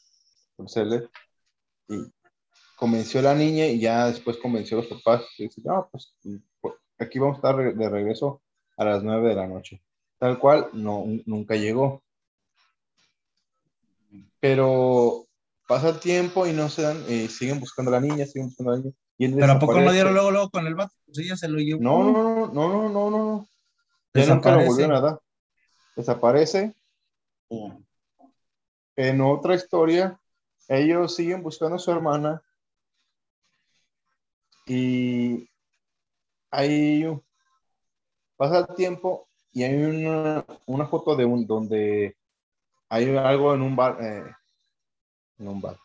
ofrecerle, 0.57 1.09
y 1.89 1.97
convenció 2.77 3.21
a 3.21 3.25
la 3.25 3.35
niña 3.35 3.67
y 3.67 3.81
ya 3.81 4.07
después 4.07 4.39
convenció 4.39 4.79
a 4.79 4.83
los 4.83 4.91
papás 4.91 5.25
y 5.37 5.45
dice, 5.45 5.63
no, 5.65 5.89
pues 5.91 6.15
aquí 6.99 7.19
vamos 7.19 7.37
a 7.37 7.39
estar 7.39 7.75
de 7.75 7.89
regreso 7.91 8.41
a 8.77 8.85
las 8.85 9.03
nueve 9.03 9.31
de 9.31 9.35
la 9.35 9.49
noche. 9.49 9.83
Tal 10.19 10.39
cual, 10.39 10.69
no, 10.73 11.05
nunca 11.27 11.57
llegó. 11.57 12.05
Pero 14.39 15.27
pasa 15.67 15.89
el 15.89 15.99
tiempo 15.99 16.47
y 16.47 16.53
no 16.53 16.69
se 16.69 16.83
dan, 16.83 17.05
y 17.09 17.27
siguen 17.27 17.59
buscando 17.59 17.91
a 17.91 18.01
la 18.01 18.07
niña, 18.07 18.27
siguen 18.27 18.47
buscando 18.47 18.71
a 18.73 18.77
la 18.77 18.83
niña. 18.83 18.95
Pero 19.31 19.53
¿a 19.53 19.59
poco 19.59 19.81
no 19.81 19.93
dieron 19.93 20.15
luego, 20.15 20.31
luego 20.31 20.51
con 20.51 20.67
el 20.67 20.75
vato? 20.75 20.95
Pues 21.07 21.19
ella 21.19 21.37
se 21.37 21.49
lo 21.49 21.59
llevó. 21.59 21.83
No, 21.83 22.03
no, 22.05 22.13
no, 22.13 22.53
no, 22.53 22.69
no, 22.69 22.89
no, 22.89 23.11
no. 23.11 23.49
Ya 24.15 24.27
nunca 24.27 24.57
lo 24.57 24.65
volvió 24.65 24.89
nada. 24.89 25.21
Desaparece. 25.97 26.75
En 28.97 29.21
otra 29.21 29.55
historia, 29.55 30.19
ellos 30.69 31.15
siguen 31.15 31.43
buscando 31.43 31.77
a 31.77 31.79
su 31.79 31.91
hermana 31.91 32.43
y 34.67 35.49
ahí 36.51 37.05
pasa 38.37 38.59
el 38.59 38.75
tiempo 38.75 39.29
y 39.53 39.65
hay 39.65 39.83
una, 39.83 40.45
una 40.67 40.87
foto 40.87 41.17
de 41.17 41.25
un 41.25 41.47
donde 41.47 42.17
hay 42.89 43.17
algo 43.17 43.55
en 43.55 43.63
un 43.63 43.75
bar, 43.75 43.99
eh, 44.03 44.35
en 45.39 45.49
un 45.49 45.61
bar, 45.61 45.79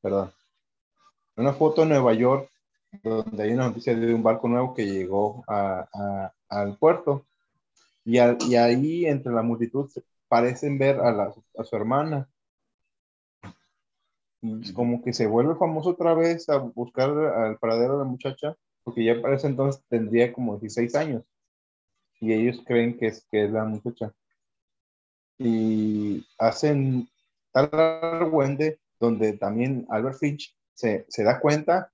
perdón. 0.00 0.32
Una 1.36 1.52
foto 1.54 1.82
en 1.82 1.90
Nueva 1.90 2.12
York 2.12 2.51
donde 3.02 3.42
hay 3.42 3.52
una 3.52 3.68
noticia 3.68 3.94
de 3.94 4.14
un 4.14 4.22
barco 4.22 4.48
nuevo 4.48 4.74
que 4.74 4.86
llegó 4.86 5.44
al 5.46 6.78
puerto. 6.78 7.26
Y, 8.04 8.18
y, 8.18 8.56
ahí 8.56 9.06
entre 9.06 9.32
la 9.32 9.42
multitud 9.42 9.90
parecen 10.28 10.78
ver 10.78 10.98
a, 11.00 11.32
su 11.64 11.76
hermana. 11.76 12.28
Y 14.40 14.72
como 14.72 15.02
que 15.02 15.12
se 15.12 15.26
vuelve 15.26 15.54
famoso 15.54 15.90
otra 15.90 16.14
vez 16.14 16.48
a 16.48 16.58
buscar 16.58 17.10
al 17.10 17.58
paradero 17.58 17.94
de 17.94 18.04
la 18.04 18.10
muchacha, 18.10 18.56
porque 18.82 19.04
ya 19.04 19.20
parece 19.22 19.46
entonces 19.46 19.82
tendría 19.88 20.32
como 20.32 20.58
16 20.58 20.94
años. 20.96 21.22
Y 22.20 22.32
ellos 22.32 22.62
creen 22.66 22.98
que 22.98 23.06
es, 23.06 23.26
que 23.30 23.44
es 23.44 23.52
la 23.52 23.64
muchacha 23.64 24.12
y 25.42 26.26
hacen 26.38 27.08
tal 27.52 27.70
argüende 27.72 28.80
donde 29.00 29.32
también 29.34 29.86
Albert 29.90 30.18
Finch 30.18 30.56
se, 30.74 31.04
se 31.08 31.24
da 31.24 31.40
cuenta 31.40 31.92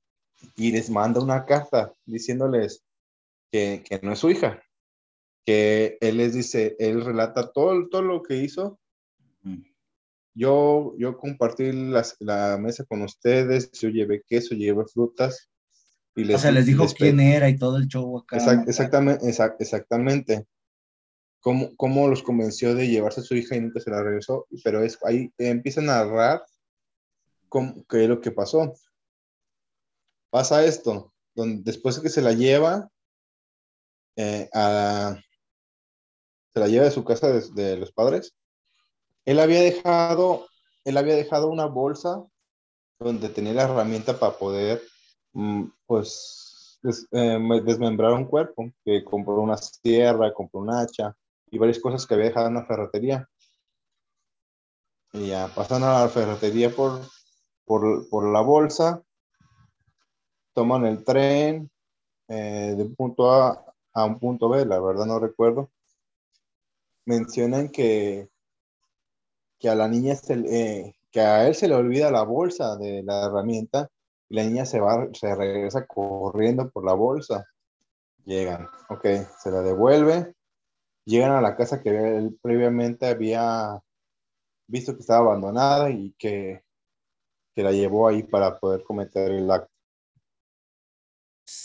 y 0.56 0.72
les 0.72 0.90
manda 0.90 1.20
una 1.20 1.44
carta 1.44 1.92
diciéndoles 2.04 2.84
que, 3.50 3.82
que, 3.88 4.00
no 4.02 4.12
es 4.12 4.18
su 4.18 4.30
hija, 4.30 4.62
que 5.44 5.98
él 6.00 6.18
les 6.18 6.34
dice, 6.34 6.76
él 6.78 7.04
relata 7.04 7.52
todo, 7.52 7.88
todo 7.88 8.02
lo 8.02 8.22
que 8.22 8.36
hizo. 8.36 8.78
Yo, 10.34 10.94
yo 10.98 11.16
compartí 11.16 11.72
la 11.72 12.58
mesa 12.58 12.84
con 12.84 13.02
ustedes, 13.02 13.72
yo 13.72 13.88
llevé 13.88 14.22
queso, 14.26 14.54
llevé 14.54 14.84
frutas. 14.86 15.50
Y 16.14 16.24
les, 16.24 16.36
o 16.36 16.38
sea, 16.38 16.52
les 16.52 16.66
dijo 16.66 16.86
quién 16.96 17.18
era 17.18 17.48
y 17.48 17.56
todo 17.56 17.76
el 17.76 17.88
show 17.88 18.18
acá. 18.18 18.36
exactamente, 18.66 19.28
exactamente. 19.58 20.46
Cómo, 21.40 21.74
cómo, 21.76 22.08
los 22.08 22.22
convenció 22.22 22.74
de 22.74 22.88
llevarse 22.88 23.20
a 23.20 23.24
su 23.24 23.36
hija 23.36 23.56
y 23.56 23.60
nunca 23.60 23.80
se 23.80 23.90
la 23.90 24.02
regresó, 24.02 24.46
pero 24.64 24.82
es, 24.82 24.98
ahí 25.04 25.32
empieza 25.38 25.80
a 25.80 25.84
narrar 25.84 26.42
cómo, 27.48 27.84
qué 27.88 28.02
es 28.02 28.08
lo 28.08 28.20
que 28.20 28.32
pasó 28.32 28.74
pasa 30.30 30.64
esto, 30.64 31.12
donde 31.34 31.62
después 31.62 31.96
de 31.96 32.02
que 32.02 32.08
se 32.08 32.22
la 32.22 32.32
lleva, 32.32 32.90
eh, 34.16 34.48
a, 34.52 35.16
se 36.52 36.60
la 36.60 36.68
lleva 36.68 36.84
de 36.84 36.90
su 36.90 37.04
casa 37.04 37.28
de, 37.28 37.76
los 37.76 37.92
padres, 37.92 38.34
él 39.24 39.40
había 39.40 39.60
dejado, 39.60 40.48
él 40.84 40.96
había 40.96 41.14
dejado 41.14 41.48
una 41.48 41.66
bolsa 41.66 42.24
donde 42.98 43.28
tenía 43.28 43.54
la 43.54 43.64
herramienta 43.64 44.18
para 44.18 44.36
poder, 44.36 44.82
mm, 45.32 45.64
pues, 45.86 46.78
eh, 47.12 47.38
desmembrar 47.64 48.12
un 48.12 48.24
cuerpo, 48.24 48.70
que 48.84 49.04
compró 49.04 49.34
una 49.34 49.56
sierra, 49.56 50.32
compró 50.32 50.60
un 50.60 50.70
hacha 50.70 51.14
y 51.50 51.58
varias 51.58 51.78
cosas 51.78 52.06
que 52.06 52.14
había 52.14 52.26
dejado 52.26 52.48
en 52.48 52.54
la 52.54 52.66
ferretería. 52.66 53.28
Y 55.12 55.28
ya 55.28 55.48
pasan 55.54 55.82
a 55.84 56.00
la 56.00 56.08
ferretería 56.08 56.70
por, 56.70 57.00
por, 57.64 58.08
por 58.08 58.30
la 58.30 58.40
bolsa 58.40 59.02
toman 60.58 60.86
el 60.86 61.04
tren 61.04 61.70
eh, 62.26 62.74
de 62.76 62.82
un 62.82 62.92
punto 62.96 63.30
A 63.30 63.64
a 63.92 64.04
un 64.04 64.18
punto 64.18 64.48
B, 64.48 64.66
la 64.66 64.80
verdad 64.80 65.06
no 65.06 65.20
recuerdo. 65.20 65.70
Mencionan 67.04 67.68
que, 67.68 68.28
que 69.60 69.68
a 69.68 69.76
la 69.76 69.86
niña 69.86 70.16
se, 70.16 70.34
eh, 70.34 70.96
que 71.12 71.20
a 71.20 71.46
él 71.46 71.54
se 71.54 71.68
le 71.68 71.76
olvida 71.76 72.10
la 72.10 72.24
bolsa 72.24 72.74
de 72.74 73.04
la 73.04 73.26
herramienta 73.26 73.88
y 74.28 74.34
la 74.34 74.42
niña 74.42 74.66
se 74.66 74.80
va, 74.80 75.06
se 75.12 75.32
regresa 75.32 75.86
corriendo 75.86 76.68
por 76.70 76.84
la 76.84 76.94
bolsa. 76.94 77.46
Llegan, 78.24 78.66
ok, 78.88 79.06
se 79.38 79.52
la 79.52 79.60
devuelve, 79.60 80.34
llegan 81.04 81.30
a 81.30 81.40
la 81.40 81.54
casa 81.54 81.80
que 81.80 81.90
él 81.90 82.36
previamente 82.42 83.06
había 83.06 83.80
visto 84.66 84.92
que 84.94 85.02
estaba 85.02 85.20
abandonada 85.20 85.90
y 85.90 86.16
que, 86.18 86.64
que 87.54 87.62
la 87.62 87.70
llevó 87.70 88.08
ahí 88.08 88.24
para 88.24 88.58
poder 88.58 88.82
cometer 88.82 89.30
el 89.30 89.48
acto. 89.52 89.77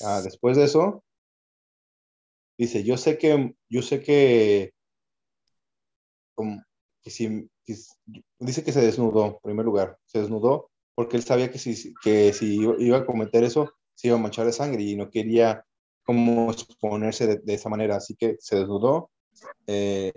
Ah, 0.05 0.21
después 0.23 0.57
de 0.57 0.65
eso, 0.65 1.03
dice, 2.57 2.83
yo 2.83 2.97
sé 2.97 3.17
que, 3.17 3.55
yo 3.69 3.81
sé 3.81 4.01
que, 4.01 4.73
si, 7.05 7.49
dice 8.39 8.63
que 8.63 8.71
se 8.71 8.81
desnudó, 8.81 9.25
en 9.25 9.37
primer 9.43 9.65
lugar, 9.65 9.97
se 10.05 10.19
desnudó 10.19 10.69
porque 10.95 11.17
él 11.17 11.23
sabía 11.23 11.51
que 11.51 11.59
si, 11.59 11.93
que 12.03 12.33
si 12.33 12.59
iba 12.79 12.97
a 12.97 13.05
cometer 13.05 13.43
eso, 13.43 13.73
se 13.95 14.07
iba 14.07 14.17
a 14.17 14.19
manchar 14.19 14.45
de 14.45 14.53
sangre 14.53 14.83
y 14.83 14.95
no 14.95 15.09
quería 15.09 15.65
como 16.03 16.51
exponerse 16.51 17.27
de, 17.37 17.53
esa 17.53 17.69
manera, 17.69 17.95
así 17.95 18.15
que 18.15 18.37
se 18.39 18.57
desnudó. 18.57 19.09
Eh, 19.67 20.13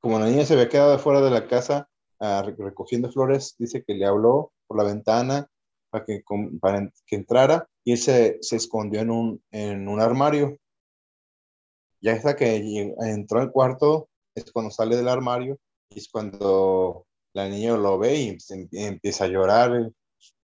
como 0.00 0.18
la 0.18 0.26
niña 0.26 0.44
se 0.44 0.54
había 0.54 0.68
quedado 0.68 0.98
fuera 0.98 1.20
de 1.20 1.30
la 1.30 1.48
casa 1.48 1.88
ah, 2.20 2.44
recogiendo 2.56 3.10
flores, 3.10 3.56
dice 3.58 3.82
que 3.82 3.94
le 3.94 4.06
habló 4.06 4.52
por 4.66 4.76
la 4.76 4.84
ventana 4.84 5.48
para 5.94 6.04
que, 6.04 6.24
para 6.60 6.92
que 7.06 7.14
entrara 7.14 7.68
y 7.84 7.92
él 7.92 7.98
se, 7.98 8.38
se 8.40 8.56
escondió 8.56 9.00
en 9.00 9.10
un, 9.12 9.44
en 9.52 9.86
un 9.86 10.00
armario. 10.00 10.58
Ya 12.00 12.14
hasta 12.14 12.34
que 12.34 12.92
entró 12.98 13.40
al 13.40 13.52
cuarto, 13.52 14.08
es 14.34 14.50
cuando 14.50 14.72
sale 14.72 14.96
del 14.96 15.08
armario 15.08 15.56
y 15.88 16.00
es 16.00 16.08
cuando 16.08 17.06
la 17.32 17.48
niña 17.48 17.76
lo 17.76 17.96
ve 17.96 18.16
y 18.16 18.36
empieza 18.72 19.24
a 19.24 19.28
llorar. 19.28 19.92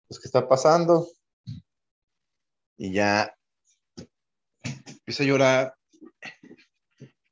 Pues, 0.08 0.18
¿qué 0.18 0.26
está 0.26 0.48
pasando? 0.48 1.06
Y 2.76 2.92
ya 2.92 3.32
empieza 4.98 5.22
a 5.22 5.26
llorar. 5.26 5.74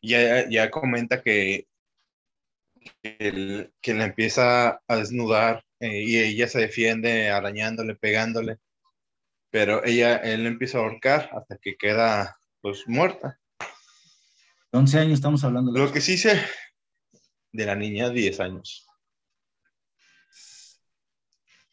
Ya, 0.00 0.48
ya 0.48 0.70
comenta 0.70 1.20
que, 1.20 1.66
que, 3.02 3.72
que 3.80 3.94
la 3.94 4.04
empieza 4.04 4.80
a 4.86 4.96
desnudar 4.96 5.63
eh, 5.80 6.02
y 6.02 6.18
ella 6.18 6.48
se 6.48 6.60
defiende 6.60 7.30
arañándole, 7.30 7.94
pegándole, 7.94 8.58
pero 9.50 9.84
ella, 9.84 10.16
él 10.16 10.46
empieza 10.46 10.78
a 10.78 10.82
ahorcar 10.82 11.30
hasta 11.32 11.58
que 11.58 11.76
queda 11.76 12.36
pues 12.60 12.88
muerta. 12.88 13.38
11 14.72 14.98
años 14.98 15.14
estamos 15.14 15.44
hablando. 15.44 15.70
Lo 15.72 15.92
que 15.92 16.00
sí 16.00 16.18
sé 16.18 16.40
de 17.52 17.66
la 17.66 17.76
niña, 17.76 18.10
10 18.10 18.40
años. 18.40 18.86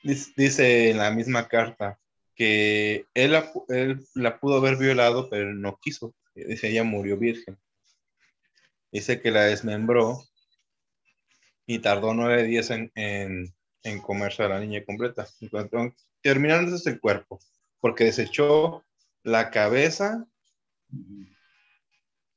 Dice 0.03 0.91
en 0.91 0.97
la 0.97 1.11
misma 1.11 1.47
carta 1.47 1.99
que 2.35 3.05
él 3.13 3.31
la, 3.31 3.51
él 3.69 4.05
la 4.13 4.39
pudo 4.39 4.57
haber 4.57 4.77
violado, 4.77 5.29
pero 5.29 5.53
no 5.53 5.79
quiso. 5.81 6.13
Dice, 6.35 6.69
ella 6.69 6.83
murió 6.83 7.17
virgen. 7.17 7.57
Dice 8.91 9.21
que 9.21 9.31
la 9.31 9.45
desmembró 9.45 10.23
y 11.65 11.79
tardó 11.79 12.13
nueve 12.13 12.43
días 12.43 12.69
en, 12.69 12.91
en 12.95 13.55
comerse 14.01 14.43
a 14.43 14.49
la 14.49 14.59
niña 14.59 14.83
completa. 14.85 15.27
Terminando 16.21 16.71
desde 16.71 16.91
el 16.91 16.99
cuerpo, 16.99 17.39
porque 17.79 18.05
desechó 18.05 18.83
la 19.23 19.49
cabeza 19.49 20.25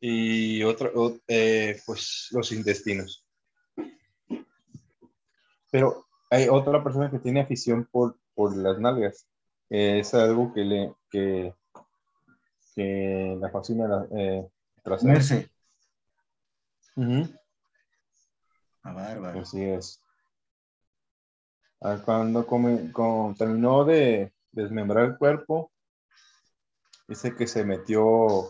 y 0.01 0.63
otro, 0.63 1.21
eh, 1.29 1.81
pues 1.87 2.29
los 2.33 2.53
intestinos. 2.53 3.27
Pero 5.71 6.07
hay 6.31 6.49
otra 6.49 6.83
persona 6.83 7.11
que 7.11 7.19
tiene 7.19 7.41
afición 7.41 7.89
por, 7.91 8.19
por 8.35 8.57
las 8.57 8.79
nalgas. 8.79 9.27
es 9.71 10.15
algo 10.15 10.53
que 10.53 10.61
le 10.65 10.95
que, 11.11 11.55
que 12.75 13.37
la 13.41 13.51
fascina 13.51 13.89
la, 13.89 14.07
eh, 14.17 14.49
Merce. 15.03 15.51
A 18.83 18.93
bárbaro. 18.93 19.41
Así 19.41 19.63
es. 19.63 20.04
Cuando 22.07 23.35
terminó 23.37 23.85
de 23.85 24.33
desmembrar 24.53 25.05
el 25.05 25.19
cuerpo, 25.19 25.71
dice 27.07 27.37
que 27.37 27.47
se 27.47 27.63
metió 27.63 28.49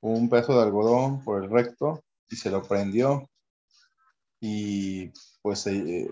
un 0.00 0.30
pedazo 0.30 0.54
de 0.54 0.62
algodón 0.62 1.24
por 1.24 1.42
el 1.42 1.50
recto 1.50 2.04
y 2.28 2.36
se 2.36 2.50
lo 2.50 2.62
prendió 2.62 3.28
y 4.38 5.10
pues, 5.42 5.66
eh, 5.66 6.08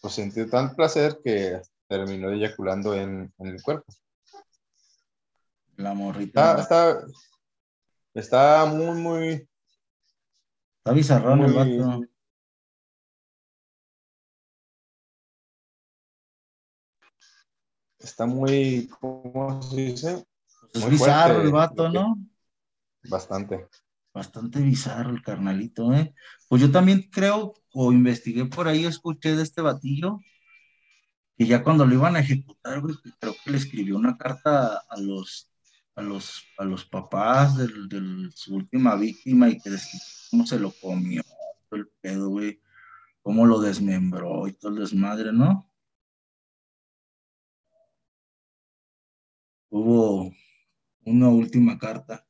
pues 0.00 0.14
sintió 0.14 0.48
tan 0.48 0.76
placer 0.76 1.18
que 1.24 1.60
terminó 1.88 2.30
eyaculando 2.30 2.94
en, 2.94 3.34
el 3.38 3.62
cuerpo. 3.62 3.92
La 5.78 5.94
morrita. 5.94 6.60
Está, 6.60 7.04
está, 8.14 8.64
muy, 8.66 8.96
muy... 8.96 9.48
Está 10.78 10.92
bizarrón 10.92 11.40
el 11.42 11.52
vato. 11.52 12.15
Está 18.06 18.24
muy, 18.26 18.88
¿cómo 19.00 19.60
se 19.62 19.76
dice? 19.76 20.26
Muy 20.74 20.90
bizarro 20.90 21.42
el 21.42 21.50
vato, 21.50 21.88
¿no? 21.88 22.16
Bastante. 23.08 23.66
Bastante 24.14 24.60
bizarro 24.60 25.10
el 25.10 25.22
carnalito, 25.22 25.92
¿eh? 25.92 26.14
Pues 26.48 26.62
yo 26.62 26.70
también 26.70 27.08
creo, 27.10 27.54
o 27.74 27.92
investigué 27.92 28.46
por 28.46 28.68
ahí, 28.68 28.86
escuché 28.86 29.36
de 29.36 29.42
este 29.42 29.60
batillo, 29.60 30.20
que 31.36 31.46
ya 31.46 31.62
cuando 31.62 31.84
lo 31.84 31.94
iban 31.94 32.16
a 32.16 32.20
ejecutar, 32.20 32.80
güey, 32.80 32.94
creo 33.18 33.34
que 33.44 33.50
le 33.50 33.58
escribió 33.58 33.96
una 33.96 34.16
carta 34.16 34.82
a 34.88 35.00
los, 35.00 35.50
a 35.96 36.02
los, 36.02 36.44
a 36.56 36.64
los 36.64 36.84
papás 36.86 37.58
de, 37.58 37.68
su 38.34 38.54
última 38.54 38.94
víctima 38.96 39.48
y 39.48 39.60
que 39.60 39.70
cómo 40.30 40.46
se 40.46 40.58
lo 40.58 40.70
comió, 40.80 41.22
todo 41.68 41.80
el 41.80 41.88
pedo, 42.00 42.30
güey, 42.30 42.60
cómo 43.20 43.44
lo 43.44 43.60
desmembró 43.60 44.46
y 44.46 44.52
todo 44.52 44.72
el 44.72 44.78
desmadre, 44.78 45.32
¿no? 45.32 45.68
Hubo 49.76 50.32
una 51.04 51.28
última 51.28 51.78
carta. 51.78 52.25